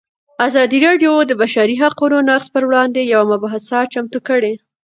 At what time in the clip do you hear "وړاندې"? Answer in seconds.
2.67-3.01